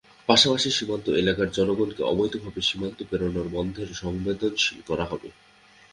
[0.29, 5.29] পাশাপাশি সীমান্ত এলাকার জনগণকে অবৈধভাবে সীমান্ত পেরোনো বন্ধের জন্য সংবেদনশীল করা হবে।